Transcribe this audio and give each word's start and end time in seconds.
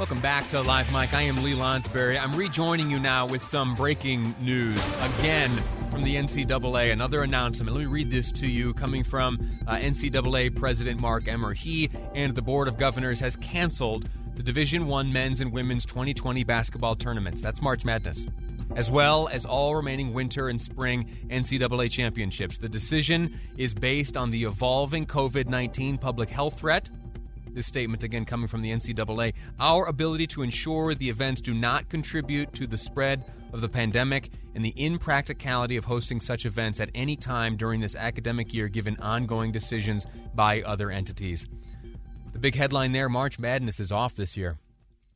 Welcome 0.00 0.20
back 0.20 0.48
to 0.48 0.62
Live 0.62 0.90
Mic. 0.94 1.12
I 1.12 1.20
am 1.24 1.42
Lee 1.42 1.52
Lonsberry. 1.52 2.18
I'm 2.18 2.32
rejoining 2.32 2.90
you 2.90 2.98
now 2.98 3.26
with 3.26 3.42
some 3.42 3.74
breaking 3.74 4.34
news. 4.40 4.80
Again, 5.18 5.50
from 5.90 6.04
the 6.04 6.16
NCAA, 6.16 6.90
another 6.90 7.22
announcement. 7.22 7.76
Let 7.76 7.80
me 7.80 7.84
read 7.86 8.10
this 8.10 8.32
to 8.32 8.46
you 8.46 8.72
coming 8.72 9.04
from 9.04 9.38
uh, 9.66 9.76
NCAA 9.76 10.56
President 10.56 11.02
Mark 11.02 11.28
Emmert. 11.28 11.58
He 11.58 11.90
and 12.14 12.34
the 12.34 12.40
Board 12.40 12.66
of 12.66 12.78
Governors 12.78 13.20
has 13.20 13.36
canceled 13.36 14.08
the 14.36 14.42
Division 14.42 14.86
One 14.86 15.12
men's 15.12 15.42
and 15.42 15.52
women's 15.52 15.84
2020 15.84 16.44
basketball 16.44 16.96
tournaments. 16.96 17.42
That's 17.42 17.60
March 17.60 17.84
Madness. 17.84 18.26
As 18.74 18.90
well 18.90 19.28
as 19.30 19.44
all 19.44 19.76
remaining 19.76 20.14
winter 20.14 20.48
and 20.48 20.58
spring 20.58 21.10
NCAA 21.28 21.90
championships. 21.90 22.56
The 22.56 22.70
decision 22.70 23.38
is 23.58 23.74
based 23.74 24.16
on 24.16 24.30
the 24.30 24.44
evolving 24.44 25.04
COVID 25.04 25.46
19 25.46 25.98
public 25.98 26.30
health 26.30 26.58
threat 26.58 26.88
this 27.54 27.66
statement, 27.66 28.02
again 28.02 28.24
coming 28.24 28.48
from 28.48 28.62
the 28.62 28.70
NCAA, 28.70 29.34
our 29.58 29.86
ability 29.86 30.26
to 30.28 30.42
ensure 30.42 30.94
the 30.94 31.08
events 31.08 31.40
do 31.40 31.54
not 31.54 31.88
contribute 31.88 32.52
to 32.54 32.66
the 32.66 32.78
spread 32.78 33.24
of 33.52 33.60
the 33.60 33.68
pandemic 33.68 34.30
and 34.54 34.64
the 34.64 34.74
impracticality 34.76 35.76
of 35.76 35.84
hosting 35.84 36.20
such 36.20 36.46
events 36.46 36.80
at 36.80 36.90
any 36.94 37.16
time 37.16 37.56
during 37.56 37.80
this 37.80 37.96
academic 37.96 38.54
year 38.54 38.68
given 38.68 38.96
ongoing 39.00 39.52
decisions 39.52 40.06
by 40.34 40.62
other 40.62 40.90
entities. 40.90 41.48
The 42.32 42.38
big 42.38 42.54
headline 42.54 42.92
there 42.92 43.08
March 43.08 43.38
Madness 43.38 43.80
is 43.80 43.90
off 43.90 44.14
this 44.14 44.36
year. 44.36 44.58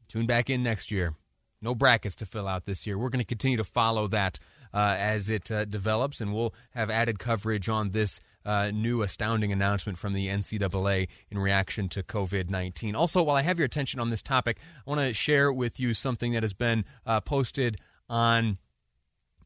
Tune 0.08 0.26
back 0.26 0.50
in 0.50 0.62
next 0.62 0.90
year. 0.90 1.14
No 1.62 1.74
brackets 1.74 2.14
to 2.16 2.26
fill 2.26 2.46
out 2.46 2.66
this 2.66 2.86
year. 2.86 2.98
We're 2.98 3.08
going 3.08 3.20
to 3.20 3.24
continue 3.24 3.56
to 3.56 3.64
follow 3.64 4.06
that 4.08 4.38
uh, 4.74 4.96
as 4.98 5.30
it 5.30 5.50
uh, 5.50 5.64
develops, 5.64 6.20
and 6.20 6.34
we'll 6.34 6.52
have 6.70 6.90
added 6.90 7.18
coverage 7.18 7.68
on 7.68 7.92
this 7.92 8.20
uh, 8.44 8.70
new 8.72 9.02
astounding 9.02 9.52
announcement 9.52 9.98
from 9.98 10.12
the 10.12 10.28
NCAA 10.28 11.08
in 11.30 11.38
reaction 11.38 11.88
to 11.90 12.02
COVID 12.02 12.50
19. 12.50 12.94
Also, 12.94 13.22
while 13.22 13.36
I 13.36 13.42
have 13.42 13.58
your 13.58 13.66
attention 13.66 14.00
on 14.00 14.10
this 14.10 14.22
topic, 14.22 14.58
I 14.86 14.90
want 14.90 15.00
to 15.00 15.12
share 15.12 15.52
with 15.52 15.80
you 15.80 15.94
something 15.94 16.32
that 16.32 16.42
has 16.42 16.54
been 16.54 16.84
uh, 17.06 17.20
posted 17.20 17.78
on 18.08 18.58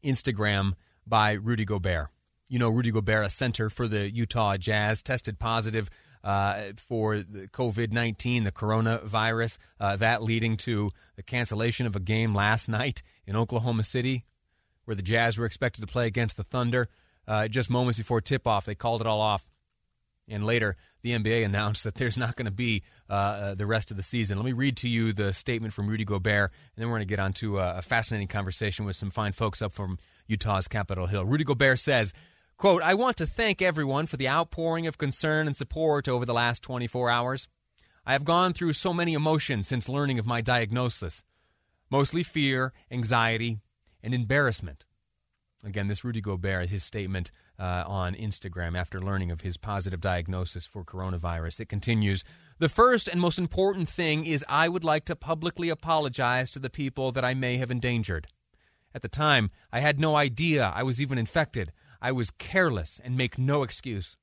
Instagram 0.03 0.73
by 1.05 1.33
Rudy 1.33 1.65
Gobert. 1.65 2.09
You 2.47 2.59
know, 2.59 2.69
Rudy 2.69 2.91
Gobert, 2.91 3.25
a 3.25 3.29
center 3.29 3.69
for 3.69 3.87
the 3.87 4.11
Utah 4.11 4.57
Jazz, 4.57 5.01
tested 5.01 5.39
positive 5.39 5.89
uh, 6.23 6.73
for 6.77 7.15
COVID 7.15 7.91
19, 7.91 8.43
the 8.43 8.51
coronavirus, 8.51 9.57
uh, 9.79 9.95
that 9.97 10.23
leading 10.23 10.57
to 10.57 10.91
the 11.15 11.23
cancellation 11.23 11.85
of 11.85 11.95
a 11.95 11.99
game 11.99 12.33
last 12.35 12.67
night 12.67 13.01
in 13.25 13.35
Oklahoma 13.35 13.83
City, 13.83 14.25
where 14.85 14.95
the 14.95 15.01
Jazz 15.01 15.37
were 15.37 15.45
expected 15.45 15.81
to 15.81 15.87
play 15.87 16.07
against 16.07 16.37
the 16.37 16.43
Thunder 16.43 16.89
uh, 17.29 17.47
just 17.47 17.69
moments 17.69 17.99
before 17.99 18.19
tip 18.19 18.47
off. 18.47 18.65
They 18.65 18.75
called 18.75 19.01
it 19.01 19.07
all 19.07 19.21
off. 19.21 19.47
And 20.27 20.45
later, 20.45 20.75
the 21.03 21.11
NBA 21.11 21.45
announced 21.45 21.83
that 21.83 21.95
there's 21.95 22.17
not 22.17 22.35
going 22.35 22.45
to 22.47 22.51
be 22.51 22.83
uh, 23.09 23.13
uh, 23.13 23.55
the 23.55 23.67
rest 23.67 23.91
of 23.91 23.97
the 23.97 24.03
season. 24.03 24.37
Let 24.37 24.45
me 24.45 24.51
read 24.51 24.75
to 24.77 24.89
you 24.89 25.13
the 25.13 25.31
statement 25.31 25.73
from 25.73 25.87
Rudy 25.87 26.03
Gobert, 26.03 26.51
and 26.75 26.81
then 26.81 26.89
we're 26.89 26.97
going 26.97 27.07
to 27.07 27.11
get 27.11 27.19
on 27.19 27.31
to 27.33 27.59
a, 27.59 27.77
a 27.77 27.81
fascinating 27.81 28.27
conversation 28.27 28.85
with 28.85 28.95
some 28.95 29.11
fine 29.11 29.31
folks 29.31 29.61
up 29.61 29.71
from 29.71 29.99
Utah's 30.27 30.67
Capitol 30.67 31.05
Hill. 31.05 31.23
Rudy 31.23 31.43
Gobert 31.43 31.79
says, 31.79 32.13
quote, 32.57 32.81
I 32.81 32.95
want 32.95 33.15
to 33.17 33.25
thank 33.25 33.61
everyone 33.61 34.07
for 34.07 34.17
the 34.17 34.27
outpouring 34.27 34.87
of 34.87 34.97
concern 34.97 35.47
and 35.47 35.55
support 35.55 36.07
over 36.07 36.25
the 36.25 36.33
last 36.33 36.63
24 36.63 37.09
hours. 37.09 37.47
I 38.05 38.13
have 38.13 38.25
gone 38.25 38.53
through 38.53 38.73
so 38.73 38.91
many 38.91 39.13
emotions 39.13 39.67
since 39.67 39.87
learning 39.87 40.17
of 40.17 40.25
my 40.25 40.41
diagnosis, 40.41 41.23
mostly 41.91 42.23
fear, 42.23 42.73
anxiety, 42.89 43.59
and 44.01 44.15
embarrassment. 44.15 44.85
Again, 45.63 45.87
this 45.89 46.05
Rudy 46.05 46.21
Gobert, 46.21 46.69
his 46.69 46.85
statement 46.85 47.31
uh, 47.59 47.83
on 47.85 48.15
Instagram 48.15 48.77
after 48.77 49.01
learning 49.01 49.29
of 49.29 49.41
his 49.41 49.57
positive 49.57 49.99
diagnosis 49.99 50.65
for 50.65 50.85
coronavirus. 50.85 51.59
It 51.59 51.69
continues 51.69 52.23
The 52.59 52.69
first 52.69 53.09
and 53.09 53.19
most 53.19 53.37
important 53.37 53.89
thing 53.89 54.25
is 54.25 54.45
I 54.47 54.69
would 54.69 54.85
like 54.85 55.03
to 55.05 55.17
publicly 55.17 55.67
apologize 55.67 56.49
to 56.51 56.59
the 56.59 56.69
people 56.69 57.11
that 57.11 57.25
I 57.25 57.33
may 57.33 57.57
have 57.57 57.71
endangered. 57.71 58.27
At 58.95 59.01
the 59.01 59.09
time, 59.09 59.51
I 59.71 59.81
had 59.81 59.99
no 59.99 60.15
idea 60.15 60.71
I 60.73 60.83
was 60.83 61.01
even 61.01 61.17
infected. 61.17 61.73
I 62.01 62.13
was 62.13 62.31
careless 62.31 63.01
and 63.03 63.17
make 63.17 63.37
no 63.37 63.63
excuse. 63.63 64.15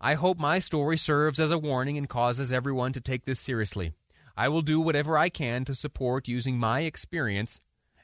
I 0.00 0.14
hope 0.14 0.38
my 0.38 0.60
story 0.60 0.96
serves 0.96 1.40
as 1.40 1.50
a 1.50 1.58
warning 1.58 1.98
and 1.98 2.08
causes 2.08 2.52
everyone 2.52 2.92
to 2.92 3.00
take 3.00 3.24
this 3.24 3.40
seriously. 3.40 3.92
I 4.36 4.48
will 4.48 4.62
do 4.62 4.80
whatever 4.80 5.18
I 5.18 5.28
can 5.28 5.64
to 5.64 5.74
support 5.74 6.28
using 6.28 6.56
my 6.56 6.80
experience 6.80 7.60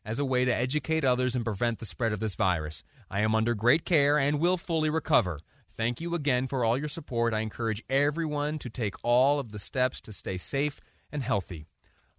as 0.09 0.19
a 0.19 0.25
way 0.25 0.43
to 0.47 0.55
educate 0.55 1.05
others 1.05 1.37
and 1.37 1.45
prevent 1.45 1.81
the 1.81 1.85
spread 1.85 2.15
of 2.15 2.19
this 2.19 2.35
virus. 2.35 2.83
I 3.11 3.21
am 3.21 3.35
under 3.35 3.55
great 3.55 3.85
care 3.85 4.19
and 4.19 4.41
will 4.41 4.57
fully 4.57 4.89
recover. 4.89 5.39
Thank 5.77 6.01
you 6.01 6.15
again 6.15 6.47
for 6.47 6.65
all 6.65 6.79
your 6.79 6.89
support. 6.89 7.35
I 7.35 7.41
encourage 7.41 7.85
everyone 7.91 8.59
to 8.61 8.71
take 8.71 8.95
all 9.05 9.39
of 9.39 9.53
the 9.53 9.59
steps 9.59 10.01
to 10.01 10.15
stay 10.15 10.39
safe 10.39 10.81
and 11.13 11.23
healthy. 11.23 11.67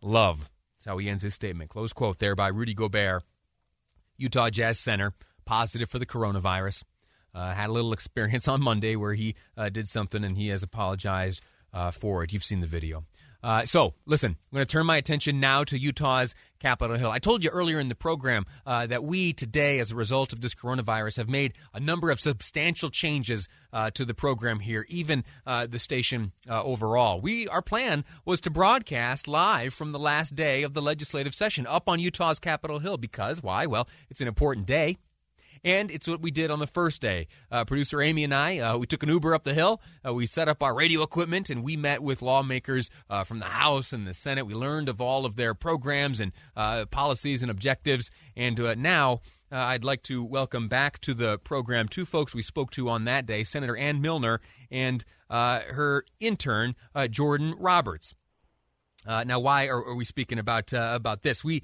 Love. 0.03 0.51
That's 0.75 0.85
how 0.85 0.99
he 0.99 1.09
ends 1.09 1.23
his 1.23 1.33
statement. 1.33 1.71
Close 1.71 1.91
quote 1.91 2.19
there 2.19 2.35
by 2.35 2.49
Rudy 2.49 2.75
Gobert, 2.75 3.23
Utah 4.17 4.51
Jazz 4.51 4.77
Center, 4.77 5.13
positive 5.45 5.89
for 5.89 5.97
the 5.97 6.05
coronavirus. 6.05 6.83
Uh, 7.33 7.55
had 7.55 7.71
a 7.71 7.73
little 7.73 7.91
experience 7.99 8.47
on 8.47 8.61
Monday 8.61 8.95
where 8.95 9.15
he 9.15 9.33
uh, 9.57 9.69
did 9.69 9.87
something 9.87 10.23
and 10.23 10.37
he 10.37 10.49
has 10.49 10.61
apologized 10.61 11.41
uh, 11.73 11.89
for 11.89 12.23
it. 12.23 12.33
You've 12.33 12.43
seen 12.43 12.61
the 12.61 12.67
video. 12.67 13.05
Uh, 13.41 13.65
so, 13.65 13.93
listen, 14.05 14.31
I'm 14.31 14.55
going 14.55 14.65
to 14.65 14.71
turn 14.71 14.85
my 14.85 14.97
attention 14.97 15.39
now 15.39 15.63
to 15.63 15.79
Utah's 15.79 16.35
Capitol 16.59 16.97
Hill. 16.97 17.09
I 17.09 17.19
told 17.19 17.43
you 17.43 17.49
earlier 17.49 17.79
in 17.79 17.87
the 17.87 17.95
program 17.95 18.45
uh, 18.65 18.85
that 18.87 19.03
we 19.03 19.31
today, 19.31 19.79
as 19.79 19.91
a 19.91 19.95
result 19.95 20.33
of 20.33 20.41
this 20.41 20.53
coronavirus, 20.53 21.17
have 21.17 21.29
made 21.29 21.53
a 21.73 21.79
number 21.79 22.11
of 22.11 22.19
substantial 22.19 22.89
changes 22.89 23.47
uh, 23.71 23.91
to 23.91 24.03
the 24.03 24.13
program 24.13 24.59
here, 24.59 24.85
even 24.89 25.23
uh, 25.47 25.67
the 25.67 25.79
station 25.79 26.33
uh, 26.49 26.61
overall. 26.63 27.21
We 27.21 27.47
our 27.47 27.61
plan 27.61 28.03
was 28.25 28.41
to 28.41 28.49
broadcast 28.49 29.27
live 29.27 29.73
from 29.73 29.93
the 29.93 29.99
last 29.99 30.35
day 30.35 30.63
of 30.63 30.73
the 30.73 30.81
legislative 30.81 31.33
session 31.33 31.65
up 31.65 31.87
on 31.87 31.99
Utah's 31.99 32.39
Capitol 32.39 32.79
Hill 32.79 32.97
because 32.97 33.41
why? 33.41 33.65
Well, 33.65 33.87
it's 34.09 34.19
an 34.21 34.27
important 34.27 34.65
day. 34.65 34.97
And 35.63 35.91
it's 35.91 36.07
what 36.07 36.21
we 36.21 36.31
did 36.31 36.51
on 36.51 36.59
the 36.59 36.67
first 36.67 37.01
day. 37.01 37.27
Uh, 37.51 37.65
Producer 37.65 38.01
Amy 38.01 38.23
and 38.23 38.33
I, 38.33 38.59
uh, 38.59 38.77
we 38.77 38.87
took 38.87 39.03
an 39.03 39.09
Uber 39.09 39.33
up 39.33 39.43
the 39.43 39.53
hill. 39.53 39.81
Uh, 40.05 40.13
we 40.13 40.25
set 40.25 40.47
up 40.47 40.63
our 40.63 40.73
radio 40.73 41.01
equipment 41.01 41.49
and 41.49 41.63
we 41.63 41.75
met 41.75 42.01
with 42.01 42.21
lawmakers 42.21 42.89
uh, 43.09 43.23
from 43.23 43.39
the 43.39 43.45
House 43.45 43.93
and 43.93 44.07
the 44.07 44.13
Senate. 44.13 44.45
We 44.45 44.53
learned 44.53 44.89
of 44.89 45.01
all 45.01 45.25
of 45.25 45.35
their 45.35 45.53
programs 45.53 46.19
and 46.19 46.31
uh, 46.55 46.85
policies 46.85 47.41
and 47.41 47.51
objectives. 47.51 48.09
And 48.35 48.59
uh, 48.59 48.75
now, 48.75 49.21
I'd 49.51 49.83
like 49.83 50.03
to 50.03 50.23
welcome 50.23 50.67
back 50.67 50.99
to 51.01 51.15
the 51.15 51.39
program 51.39 51.87
two 51.87 52.05
folks 52.05 52.35
we 52.35 52.43
spoke 52.43 52.69
to 52.71 52.87
on 52.87 53.05
that 53.05 53.25
day 53.25 53.43
Senator 53.43 53.75
Ann 53.75 53.99
Millner 53.99 54.41
and 54.69 55.03
her 55.27 56.05
intern, 56.19 56.75
Jordan 57.09 57.55
Roberts. 57.57 58.13
now, 59.07 59.39
why 59.39 59.67
are, 59.67 59.83
are 59.83 59.95
we 59.95 60.05
speaking 60.05 60.37
about 60.37 60.71
about 60.71 61.23
this? 61.23 61.43
We 61.43 61.63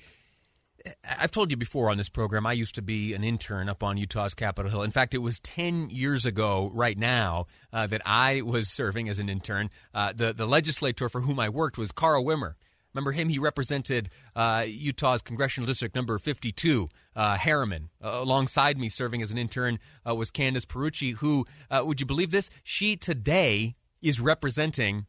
I've 1.19 1.31
told 1.31 1.51
you 1.51 1.57
before 1.57 1.89
on 1.89 1.97
this 1.97 2.09
program, 2.09 2.45
I 2.45 2.53
used 2.53 2.75
to 2.75 2.81
be 2.81 3.13
an 3.13 3.23
intern 3.23 3.69
up 3.69 3.83
on 3.83 3.97
Utah's 3.97 4.33
Capitol 4.33 4.69
Hill. 4.69 4.83
In 4.83 4.91
fact, 4.91 5.13
it 5.13 5.19
was 5.19 5.39
10 5.39 5.89
years 5.89 6.25
ago 6.25 6.69
right 6.73 6.97
now 6.97 7.47
uh, 7.73 7.87
that 7.87 8.01
I 8.05 8.41
was 8.41 8.69
serving 8.69 9.09
as 9.09 9.19
an 9.19 9.29
intern. 9.29 9.69
Uh, 9.93 10.13
the, 10.13 10.33
the 10.33 10.45
legislator 10.45 11.09
for 11.09 11.21
whom 11.21 11.39
I 11.39 11.49
worked 11.49 11.77
was 11.77 11.91
Carl 11.91 12.23
Wimmer. 12.23 12.53
Remember 12.95 13.11
him? 13.11 13.27
He 13.27 13.39
represented 13.39 14.09
uh, 14.35 14.63
Utah's 14.65 15.21
congressional 15.21 15.67
district 15.67 15.95
number 15.95 16.17
52, 16.17 16.87
uh, 17.15 17.35
Herriman. 17.35 17.89
Uh, 18.01 18.19
alongside 18.21 18.77
me, 18.77 18.87
serving 18.87 19.21
as 19.21 19.31
an 19.31 19.37
intern, 19.37 19.79
uh, 20.07 20.15
was 20.15 20.31
Candice 20.31 20.65
Pierucci, 20.65 21.15
who, 21.15 21.45
uh, 21.69 21.81
would 21.83 21.99
you 21.99 22.05
believe 22.05 22.31
this? 22.31 22.49
She 22.63 22.95
today 22.95 23.75
is 24.01 24.21
representing 24.21 25.07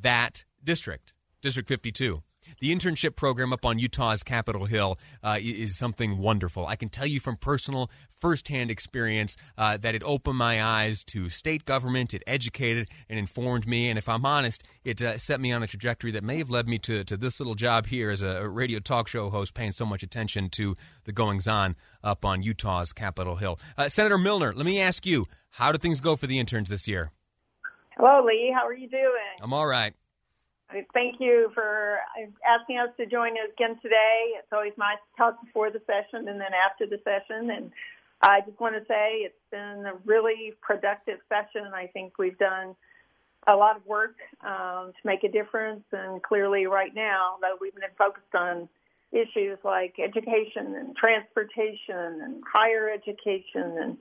that 0.00 0.44
district, 0.62 1.12
District 1.42 1.68
52. 1.68 2.22
The 2.60 2.74
internship 2.74 3.16
program 3.16 3.52
up 3.52 3.64
on 3.64 3.78
Utah's 3.78 4.22
Capitol 4.22 4.66
Hill 4.66 4.98
uh, 5.22 5.38
is 5.40 5.76
something 5.76 6.18
wonderful. 6.18 6.66
I 6.66 6.76
can 6.76 6.88
tell 6.88 7.06
you 7.06 7.20
from 7.20 7.36
personal, 7.36 7.90
firsthand 8.20 8.70
experience 8.70 9.36
uh, 9.58 9.76
that 9.78 9.94
it 9.94 10.02
opened 10.04 10.38
my 10.38 10.62
eyes 10.62 11.04
to 11.04 11.28
state 11.28 11.64
government. 11.64 12.14
It 12.14 12.22
educated 12.26 12.88
and 13.08 13.18
informed 13.18 13.66
me. 13.66 13.88
And 13.88 13.98
if 13.98 14.08
I'm 14.08 14.24
honest, 14.24 14.62
it 14.84 15.02
uh, 15.02 15.18
set 15.18 15.40
me 15.40 15.52
on 15.52 15.62
a 15.62 15.66
trajectory 15.66 16.10
that 16.12 16.24
may 16.24 16.38
have 16.38 16.50
led 16.50 16.66
me 16.66 16.78
to, 16.80 17.04
to 17.04 17.16
this 17.16 17.40
little 17.40 17.54
job 17.54 17.86
here 17.86 18.10
as 18.10 18.22
a 18.22 18.48
radio 18.48 18.78
talk 18.78 19.08
show 19.08 19.30
host, 19.30 19.54
paying 19.54 19.72
so 19.72 19.84
much 19.84 20.02
attention 20.02 20.48
to 20.50 20.76
the 21.04 21.12
goings 21.12 21.46
on 21.46 21.76
up 22.02 22.24
on 22.24 22.42
Utah's 22.42 22.92
Capitol 22.92 23.36
Hill. 23.36 23.58
Uh, 23.76 23.88
Senator 23.88 24.18
Millner, 24.18 24.52
let 24.54 24.66
me 24.66 24.80
ask 24.80 25.04
you 25.04 25.26
how 25.50 25.70
do 25.70 25.78
things 25.78 26.00
go 26.00 26.16
for 26.16 26.26
the 26.26 26.38
interns 26.38 26.68
this 26.68 26.88
year? 26.88 27.12
Hello, 27.96 28.24
Lee. 28.26 28.52
How 28.54 28.66
are 28.66 28.74
you 28.74 28.88
doing? 28.88 29.36
I'm 29.40 29.52
all 29.52 29.66
right. 29.66 29.94
Thank 30.92 31.20
you 31.20 31.50
for 31.54 31.98
asking 32.48 32.78
us 32.78 32.90
to 32.96 33.06
join 33.06 33.32
us 33.32 33.50
again 33.52 33.78
today. 33.82 34.34
It's 34.38 34.52
always 34.52 34.72
nice 34.76 34.98
to 34.98 35.16
talk 35.16 35.44
before 35.44 35.70
the 35.70 35.80
session 35.86 36.28
and 36.28 36.40
then 36.40 36.52
after 36.54 36.86
the 36.86 37.00
session. 37.04 37.50
And 37.50 37.70
I 38.20 38.40
just 38.40 38.58
want 38.60 38.74
to 38.74 38.84
say 38.86 39.18
it's 39.18 39.34
been 39.50 39.84
a 39.86 39.94
really 40.04 40.54
productive 40.62 41.18
session. 41.28 41.66
I 41.74 41.86
think 41.88 42.18
we've 42.18 42.38
done 42.38 42.74
a 43.46 43.54
lot 43.54 43.76
of 43.76 43.86
work 43.86 44.16
um, 44.42 44.92
to 44.92 45.02
make 45.04 45.22
a 45.24 45.28
difference. 45.28 45.84
And 45.92 46.22
clearly, 46.22 46.66
right 46.66 46.94
now, 46.94 47.36
though 47.40 47.56
we've 47.60 47.74
been 47.74 47.84
focused 47.98 48.34
on 48.34 48.68
issues 49.12 49.58
like 49.64 49.94
education 49.98 50.74
and 50.74 50.96
transportation 50.96 52.20
and 52.22 52.42
higher 52.52 52.90
education 52.90 53.78
and 53.78 53.96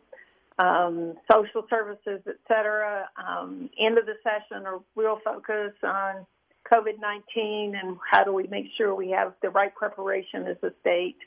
um, 0.59 1.13
social 1.31 1.65
services, 1.69 2.21
et 2.27 2.37
cetera. 2.47 3.09
Um, 3.17 3.69
end 3.79 3.97
of 3.97 4.05
the 4.05 4.15
session, 4.23 4.65
a 4.65 4.79
real 4.95 5.19
focus 5.23 5.73
on 5.83 6.25
COVID 6.71 6.99
19 6.99 7.75
and 7.81 7.97
how 8.09 8.23
do 8.23 8.33
we 8.33 8.47
make 8.47 8.65
sure 8.77 8.95
we 8.95 9.09
have 9.11 9.33
the 9.41 9.49
right 9.49 9.73
preparation 9.73 10.47
as 10.47 10.57
a 10.63 10.71
state. 10.81 11.17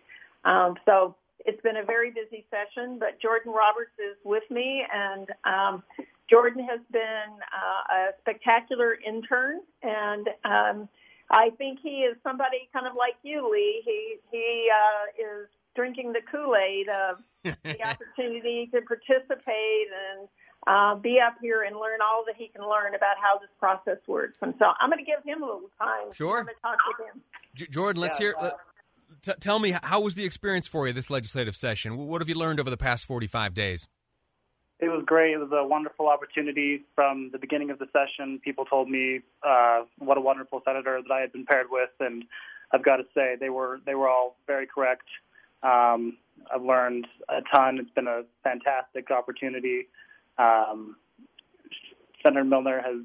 Um, 0.45 0.77
so 0.85 1.17
it's 1.45 1.61
been 1.63 1.77
a 1.77 1.85
very 1.85 2.11
busy 2.11 2.45
session, 2.51 2.99
but 2.99 3.21
Jordan 3.21 3.53
Roberts 3.53 3.95
is 3.99 4.17
with 4.25 4.43
me, 4.51 4.85
and 4.93 5.29
um, 5.45 5.83
Jordan 6.29 6.65
has 6.65 6.81
been 6.91 7.31
uh, 7.55 7.95
a 7.95 8.09
spectacular 8.21 8.97
intern, 9.07 9.61
and 9.83 10.29
um, 10.45 10.89
I 11.31 11.51
think 11.59 11.79
he 11.83 12.03
is 12.03 12.17
somebody 12.23 12.69
kind 12.73 12.87
of 12.87 12.95
like 12.97 13.17
you, 13.23 13.51
Lee. 13.51 13.83
He 13.85 14.17
he 14.31 14.71
uh, 14.71 15.23
is 15.23 15.49
drinking 15.75 16.13
the 16.13 16.21
Kool 16.31 16.55
Aid 16.57 16.89
of 16.89 17.23
the 17.63 17.83
opportunity 17.87 18.69
to 18.73 18.81
participate 18.83 19.89
and 20.11 20.29
uh, 20.67 20.95
be 20.97 21.19
up 21.25 21.35
here 21.41 21.63
and 21.63 21.77
learn 21.77 22.01
all 22.01 22.25
that 22.27 22.37
he 22.37 22.49
can 22.49 22.63
learn 22.63 22.95
about 22.95 23.17
how 23.23 23.39
this 23.39 23.51
process 23.59 23.99
works. 24.07 24.37
And 24.43 24.55
so 24.59 24.67
I'm 24.81 24.91
going 24.91 25.05
to 25.05 25.09
give 25.09 25.23
him 25.25 25.43
a 25.43 25.47
little 25.47 25.71
time. 25.79 26.13
Sure. 26.13 26.39
I'm 26.41 26.45
going 26.47 26.57
to 26.57 26.61
talk 26.63 26.79
with 26.99 27.07
him. 27.15 27.23
J- 27.55 27.67
Jordan, 27.71 28.01
let's 28.03 28.19
Yeah, 28.21 28.27
hear. 28.27 28.35
uh, 28.39 28.51
t- 29.23 29.33
tell 29.41 29.59
me, 29.59 29.75
how 29.83 30.01
was 30.01 30.15
the 30.15 30.25
experience 30.25 30.67
for 30.67 30.87
you 30.87 30.93
this 30.93 31.11
legislative 31.11 31.55
session? 31.55 31.97
What 31.97 32.21
have 32.21 32.29
you 32.29 32.35
learned 32.35 32.59
over 32.61 32.71
the 32.71 32.77
past 32.77 33.05
45 33.07 33.55
days? 33.55 33.87
It 34.79 34.89
was 34.89 35.03
great. 35.07 35.33
It 35.33 35.39
was 35.39 35.49
a 35.53 35.67
wonderful 35.67 36.07
opportunity 36.09 36.85
from 36.95 37.31
the 37.33 37.39
beginning 37.39 37.71
of 37.71 37.79
the 37.79 37.87
session. 37.93 38.41
People 38.45 38.65
told 38.67 38.91
me 38.91 39.21
uh, 39.43 39.85
what 39.99 40.19
a 40.19 40.21
wonderful 40.21 40.61
senator 40.67 41.01
that 41.01 41.11
I 41.15 41.21
had 41.21 41.33
been 41.33 41.47
paired 41.47 41.69
with, 41.71 41.89
and 42.01 42.25
I've 42.73 42.85
got 42.85 42.97
to 42.97 43.05
say 43.15 43.37
they 43.41 43.49
were 43.49 43.81
they 43.87 43.95
were 43.95 44.07
all 44.09 44.37
very 44.47 44.67
correct. 44.67 45.07
Um, 45.63 46.19
I've 46.55 46.63
learned 46.63 47.07
a 47.31 47.41
ton. 47.51 47.79
It's 47.79 47.91
been 47.93 48.07
a 48.07 48.25
fantastic 48.45 49.11
opportunity. 49.11 49.89
Um, 50.39 50.97
Senator 52.23 52.45
Millner 52.45 52.81
has 52.81 53.03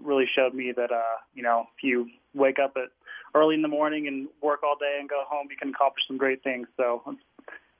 really 0.00 0.26
showed 0.34 0.54
me 0.54 0.72
that 0.76 0.90
uh, 0.90 1.18
you 1.34 1.42
know 1.42 1.66
if 1.76 1.82
you 1.82 2.08
wake 2.34 2.58
up 2.58 2.72
at 2.76 2.90
early 3.34 3.54
in 3.54 3.62
the 3.62 3.68
morning 3.68 4.06
and 4.06 4.28
work 4.42 4.62
all 4.62 4.76
day 4.76 4.98
and 5.00 5.08
go 5.08 5.22
home, 5.26 5.48
you 5.50 5.56
can 5.56 5.70
accomplish 5.70 6.02
some 6.06 6.18
great 6.18 6.42
things. 6.42 6.66
So 6.76 7.02
it's 7.06 7.18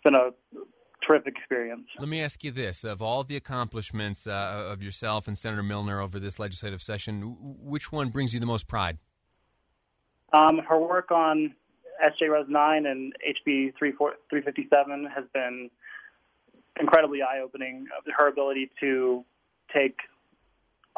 been 0.05 0.15
a 0.15 0.31
terrific 1.07 1.37
experience. 1.37 1.87
Let 1.99 2.09
me 2.09 2.23
ask 2.23 2.43
you 2.43 2.51
this: 2.51 2.85
Of 2.85 3.03
all 3.03 3.25
the 3.25 3.37
accomplishments 3.37 4.27
uh, 4.27 4.69
of 4.71 4.83
yourself 4.83 5.29
and 5.29 5.37
Senator 5.37 5.63
Millner 5.63 6.01
over 6.01 6.19
this 6.19 6.39
legislative 6.39 6.83
session, 6.83 7.37
which 7.41 7.93
one 7.93 8.09
brings 8.09 8.35
you 8.35 8.41
the 8.41 8.47
most 8.47 8.67
pride? 8.67 8.99
Um, 10.33 10.59
her 10.67 10.79
work 10.79 11.11
on 11.11 11.55
SJ 12.03 12.31
Res 12.31 12.47
9 12.49 12.87
and 12.87 13.13
HB 13.47 13.75
357 13.79 15.09
has 15.15 15.25
been 15.35 15.71
incredibly 16.83 17.23
eye 17.23 17.41
opening. 17.43 17.87
Her 18.19 18.29
ability 18.29 18.71
to 18.81 19.25
take 19.73 19.97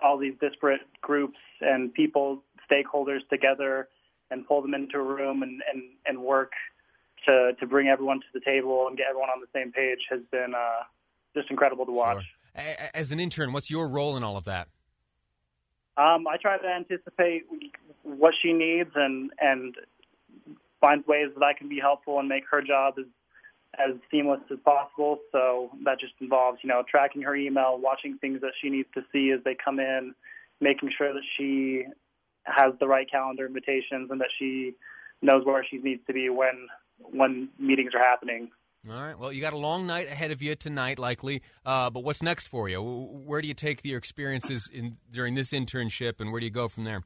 all 0.03 0.19
these 0.19 0.35
disparate 0.41 0.81
groups 1.01 1.39
and 1.61 1.93
people, 1.95 2.43
stakeholders 2.71 3.21
together 3.31 3.89
and 4.31 4.47
pull 4.49 4.63
them 4.63 4.75
into 4.75 4.97
a 4.99 5.03
room 5.03 5.43
and, 5.43 5.63
and, 5.73 5.83
and 6.07 6.19
work 6.19 6.53
to, 7.29 7.53
to 7.61 7.67
bring 7.67 7.87
everyone 7.89 8.19
to 8.21 8.27
the 8.33 8.41
table 8.41 8.87
and 8.89 8.97
get 8.97 9.07
everyone 9.09 9.29
on 9.29 9.41
the 9.41 9.47
same 9.55 9.71
page 9.71 9.99
has 10.11 10.21
been 10.33 10.55
uh, 10.57 10.83
just 11.37 11.51
incredible 11.51 11.87
to 11.87 11.93
watch. 11.93 12.25
A- 12.57 12.97
As 12.97 13.13
an 13.13 13.21
intern, 13.21 13.53
what's 13.53 13.71
your 13.71 13.89
role 13.89 14.17
in 14.17 14.25
all 14.25 14.37
of 14.37 14.45
that? 14.45 14.69
Um, 15.97 16.27
I 16.27 16.39
try 16.43 16.59
to 16.59 16.67
anticipate 16.67 17.45
what 18.03 18.35
she 18.43 18.53
needs 18.53 18.91
and 18.97 19.31
and 19.41 19.77
find 20.81 21.05
ways 21.07 21.29
that 21.37 21.45
I 21.45 21.53
can 21.53 21.69
be 21.69 21.79
helpful 21.79 22.19
and 22.19 22.29
make 22.29 22.43
her 22.51 22.61
job 22.61 22.95
as 22.99 23.07
as 23.79 23.97
seamless 24.11 24.41
as 24.51 24.59
possible. 24.65 25.19
So 25.33 25.71
that 25.85 26.01
just 26.01 26.15
involves, 26.21 26.59
you 26.63 26.69
know, 26.69 26.83
tracking 26.89 27.23
her 27.23 27.35
email, 27.35 27.79
watching 27.79 28.19
things 28.19 28.41
that 28.41 28.53
she 28.61 28.71
needs 28.71 28.89
to 28.95 29.03
see 29.13 29.31
as 29.31 29.43
they 29.45 29.57
come 29.63 29.79
in, 29.79 30.15
making 30.61 30.91
sure 30.97 31.13
that 31.13 31.23
she 31.37 31.85
has 32.45 32.73
the 32.79 32.87
right 32.87 33.11
calendar 33.11 33.47
invitations 33.47 34.11
and 34.11 34.21
that 34.21 34.29
she 34.39 34.75
knows 35.23 35.45
where 35.45 35.65
she 35.69 35.79
needs 35.79 36.03
to 36.07 36.13
be 36.13 36.29
when 36.29 36.69
when 36.99 37.49
meetings 37.59 37.93
are 37.95 38.03
happening. 38.03 38.51
All 38.89 39.01
right. 39.01 39.19
Well, 39.19 39.33
you 39.33 39.41
got 39.41 39.55
a 39.55 39.59
long 39.59 39.87
night 39.87 40.09
ahead 40.09 40.31
of 40.31 40.43
you 40.43 40.55
tonight, 40.55 40.99
likely. 40.99 41.43
Uh, 41.65 41.89
but 41.89 42.05
what's 42.05 42.23
next 42.23 42.49
for 42.49 42.69
you? 42.69 42.83
Where 42.83 43.41
do 43.41 43.49
you 43.49 43.55
take 43.55 43.83
your 43.83 43.97
experiences 43.97 44.69
in 44.73 44.99
during 45.11 45.35
this 45.35 45.53
internship, 45.53 46.21
and 46.21 46.31
where 46.31 46.41
do 46.41 46.47
you 46.47 46.53
go 46.53 46.69
from 46.69 46.85
there? 46.85 47.03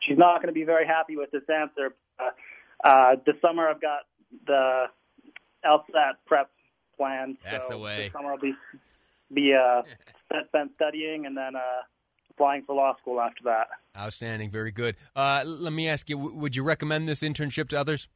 she's 0.00 0.18
not 0.18 0.36
going 0.36 0.48
to 0.48 0.58
be 0.58 0.64
very 0.64 0.86
happy 0.86 1.16
with 1.16 1.30
this 1.30 1.42
answer. 1.48 1.94
Uh, 2.18 2.88
uh, 2.88 3.16
this 3.26 3.36
summer, 3.40 3.68
I've 3.68 3.80
got 3.80 4.00
the 4.46 4.84
LSAT 5.64 6.14
prep 6.26 6.50
planned. 6.96 7.36
That's 7.44 7.64
so 7.64 7.70
the 7.70 7.78
way. 7.78 8.04
This 8.04 8.12
summer, 8.12 8.32
I'll 8.32 8.38
be 8.38 8.54
be 9.32 9.54
uh, 9.54 9.82
spent 10.48 10.72
studying 10.74 11.26
and 11.26 11.36
then 11.36 11.56
uh, 11.56 11.82
applying 12.30 12.62
for 12.64 12.74
law 12.74 12.96
school 13.00 13.20
after 13.20 13.44
that. 13.44 13.68
Outstanding. 13.96 14.50
Very 14.50 14.72
good. 14.72 14.96
Uh, 15.14 15.42
let 15.46 15.72
me 15.72 15.88
ask 15.88 16.08
you: 16.08 16.18
Would 16.18 16.56
you 16.56 16.62
recommend 16.62 17.08
this 17.08 17.20
internship 17.20 17.68
to 17.70 17.80
others? 17.80 18.08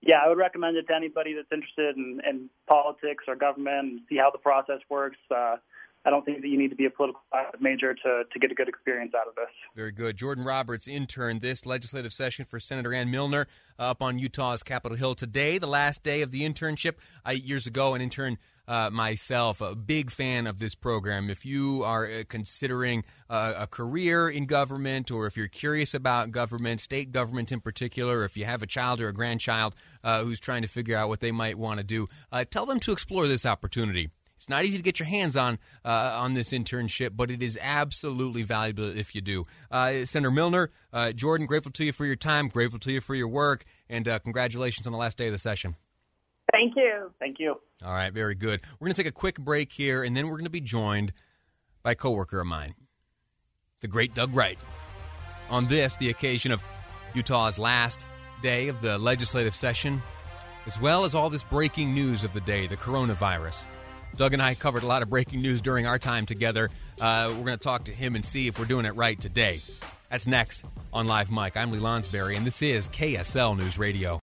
Yeah, 0.00 0.18
I 0.24 0.28
would 0.28 0.38
recommend 0.38 0.76
it 0.76 0.86
to 0.88 0.94
anybody 0.94 1.34
that's 1.34 1.48
interested 1.52 1.96
in, 1.96 2.20
in 2.28 2.48
politics 2.68 3.24
or 3.26 3.34
government 3.34 3.78
and 3.78 4.00
see 4.08 4.16
how 4.16 4.30
the 4.30 4.38
process 4.38 4.78
works. 4.88 5.18
Uh, 5.30 5.56
I 6.04 6.10
don't 6.10 6.24
think 6.24 6.42
that 6.42 6.48
you 6.48 6.56
need 6.56 6.70
to 6.70 6.76
be 6.76 6.86
a 6.86 6.90
political 6.90 7.20
major 7.60 7.92
to, 7.92 8.22
to 8.32 8.38
get 8.38 8.50
a 8.50 8.54
good 8.54 8.68
experience 8.68 9.12
out 9.14 9.28
of 9.28 9.34
this. 9.34 9.48
Very 9.74 9.92
good. 9.92 10.16
Jordan 10.16 10.44
Roberts 10.44 10.88
interned 10.88 11.40
this 11.40 11.66
legislative 11.66 12.12
session 12.12 12.44
for 12.44 12.58
Senator 12.58 12.94
Ann 12.94 13.10
Millner 13.10 13.46
up 13.78 14.00
on 14.00 14.18
Utah's 14.18 14.62
Capitol 14.62 14.96
Hill 14.96 15.14
today, 15.14 15.58
the 15.58 15.66
last 15.66 16.02
day 16.02 16.22
of 16.22 16.30
the 16.30 16.42
internship. 16.42 16.94
I, 17.24 17.32
years 17.32 17.66
ago, 17.66 17.94
an 17.94 18.00
intern 18.00 18.38
uh, 18.68 18.90
myself, 18.90 19.60
a 19.60 19.74
big 19.74 20.10
fan 20.10 20.46
of 20.46 20.58
this 20.58 20.74
program. 20.74 21.30
If 21.30 21.46
you 21.46 21.82
are 21.84 22.06
uh, 22.06 22.22
considering 22.28 23.02
uh, 23.30 23.54
a 23.56 23.66
career 23.66 24.28
in 24.28 24.44
government, 24.44 25.10
or 25.10 25.26
if 25.26 25.36
you're 25.36 25.48
curious 25.48 25.94
about 25.94 26.30
government, 26.30 26.80
state 26.80 27.10
government 27.10 27.50
in 27.50 27.60
particular, 27.60 28.18
or 28.18 28.24
if 28.24 28.36
you 28.36 28.44
have 28.44 28.62
a 28.62 28.66
child 28.66 29.00
or 29.00 29.08
a 29.08 29.14
grandchild 29.14 29.74
uh, 30.04 30.22
who's 30.22 30.38
trying 30.38 30.62
to 30.62 30.68
figure 30.68 30.96
out 30.96 31.08
what 31.08 31.20
they 31.20 31.32
might 31.32 31.58
want 31.58 31.78
to 31.78 31.84
do, 31.84 32.08
uh, 32.30 32.44
tell 32.44 32.66
them 32.66 32.78
to 32.80 32.92
explore 32.92 33.26
this 33.26 33.46
opportunity. 33.46 34.10
It's 34.38 34.48
not 34.48 34.64
easy 34.64 34.76
to 34.76 34.82
get 34.84 35.00
your 35.00 35.08
hands 35.08 35.36
on 35.36 35.58
uh, 35.84 36.16
on 36.16 36.34
this 36.34 36.52
internship, 36.52 37.10
but 37.16 37.28
it 37.28 37.42
is 37.42 37.58
absolutely 37.60 38.44
valuable 38.44 38.96
if 38.96 39.12
you 39.12 39.20
do. 39.20 39.44
Uh, 39.68 40.04
Senator 40.04 40.30
Millner, 40.30 40.70
uh, 40.92 41.10
Jordan, 41.10 41.46
grateful 41.46 41.72
to 41.72 41.84
you 41.84 41.92
for 41.92 42.06
your 42.06 42.16
time, 42.16 42.48
grateful 42.48 42.78
to 42.78 42.92
you 42.92 43.00
for 43.00 43.16
your 43.16 43.26
work, 43.26 43.64
and 43.90 44.06
uh, 44.06 44.20
congratulations 44.20 44.86
on 44.86 44.92
the 44.92 44.98
last 44.98 45.18
day 45.18 45.26
of 45.26 45.32
the 45.32 45.38
session. 45.38 45.74
Thank 46.52 46.76
you. 46.76 47.12
Thank 47.18 47.40
you. 47.40 47.56
All 47.84 47.92
right, 47.92 48.12
very 48.12 48.36
good. 48.36 48.60
We're 48.78 48.86
going 48.86 48.94
to 48.94 49.02
take 49.02 49.10
a 49.10 49.14
quick 49.14 49.38
break 49.40 49.72
here, 49.72 50.04
and 50.04 50.16
then 50.16 50.28
we're 50.28 50.36
going 50.36 50.44
to 50.44 50.50
be 50.50 50.60
joined 50.60 51.12
by 51.82 51.92
a 51.92 51.94
coworker 51.96 52.40
of 52.40 52.46
mine, 52.46 52.74
the 53.80 53.88
great 53.88 54.14
Doug 54.14 54.34
Wright. 54.34 54.58
On 55.50 55.66
this, 55.66 55.96
the 55.96 56.10
occasion 56.10 56.52
of 56.52 56.62
Utah's 57.12 57.58
last 57.58 58.06
day 58.40 58.68
of 58.68 58.80
the 58.82 58.98
legislative 58.98 59.54
session, 59.54 60.00
as 60.64 60.80
well 60.80 61.04
as 61.04 61.14
all 61.14 61.28
this 61.28 61.42
breaking 61.42 61.92
news 61.92 62.22
of 62.22 62.32
the 62.32 62.40
day, 62.40 62.66
the 62.66 62.76
coronavirus. 62.76 63.64
Doug 64.16 64.32
and 64.32 64.42
I 64.42 64.54
covered 64.54 64.82
a 64.82 64.86
lot 64.86 65.02
of 65.02 65.10
breaking 65.10 65.42
news 65.42 65.60
during 65.60 65.86
our 65.86 65.98
time 65.98 66.26
together. 66.26 66.70
Uh, 67.00 67.28
we're 67.36 67.44
going 67.44 67.58
to 67.58 67.64
talk 67.64 67.84
to 67.84 67.92
him 67.92 68.14
and 68.14 68.24
see 68.24 68.46
if 68.46 68.58
we're 68.58 68.64
doing 68.64 68.86
it 68.86 68.94
right 68.96 69.18
today. 69.18 69.60
That's 70.10 70.26
next 70.26 70.64
on 70.92 71.06
Live 71.06 71.30
Mic. 71.30 71.56
I'm 71.56 71.70
Lee 71.70 71.78
Lonsberry, 71.78 72.36
and 72.36 72.46
this 72.46 72.62
is 72.62 72.88
KSL 72.88 73.56
News 73.56 73.78
Radio. 73.78 74.20